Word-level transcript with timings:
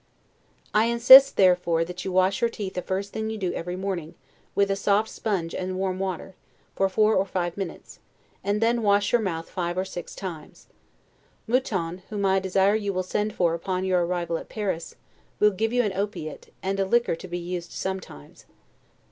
I 0.73 0.85
insist, 0.85 1.37
therefore, 1.37 1.85
that 1.85 2.03
you 2.03 2.11
wash 2.11 2.41
your 2.41 2.49
teeth 2.49 2.73
the 2.73 2.81
first 2.81 3.13
thing 3.13 3.29
you 3.29 3.37
do 3.37 3.53
every 3.53 3.75
morning, 3.75 4.15
with 4.55 4.71
a 4.71 4.75
soft 4.75 5.09
sponge 5.09 5.53
and 5.53 5.73
swarm 5.73 5.99
water, 5.99 6.33
for 6.75 6.89
four 6.89 7.15
or 7.15 7.23
five 7.27 7.55
minutes; 7.55 7.99
and 8.43 8.61
then 8.61 8.81
wash 8.81 9.11
your 9.11 9.21
mouth 9.21 9.47
five 9.47 9.77
or 9.77 9.85
six 9.85 10.15
times. 10.15 10.65
Mouton, 11.45 12.01
whom 12.09 12.25
I 12.25 12.39
desire 12.39 12.73
you 12.73 12.91
will 12.91 13.03
send 13.03 13.33
for 13.35 13.53
upon 13.53 13.85
your 13.85 14.03
arrival 14.03 14.39
at 14.39 14.49
Paris, 14.49 14.95
will 15.39 15.51
give 15.51 15.71
you 15.71 15.83
an 15.83 15.93
opiate, 15.93 16.51
and 16.63 16.79
a 16.79 16.85
liquor 16.85 17.15
to 17.17 17.27
be 17.27 17.37
used 17.37 17.71
sometimes. 17.71 18.47